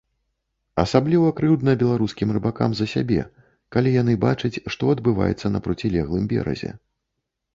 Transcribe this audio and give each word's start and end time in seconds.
Асабліва 0.83 1.27
крыўдна 1.39 1.73
беларускім 1.81 2.31
рыбакам 2.37 2.71
за 2.79 2.85
сябе, 2.95 3.19
калі 3.75 3.93
яны 4.01 4.13
бачаць, 4.25 4.53
што 4.77 4.83
адбываецца 4.97 5.47
на 5.57 5.61
процілеглым 5.67 6.23
беразе. 6.33 6.71